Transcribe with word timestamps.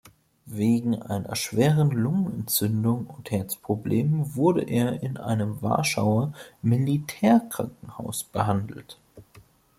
Wegen 0.47 0.99
einer 0.99 1.35
schweren 1.35 1.91
Lungenentzündung 1.91 3.05
und 3.05 3.29
Herzproblemen 3.29 4.33
wurde 4.35 4.63
er 4.63 5.03
in 5.03 5.17
einem 5.17 5.61
Warschauer 5.61 6.33
Militärkrankenhaus 6.63 8.23
behandelt. 8.23 8.97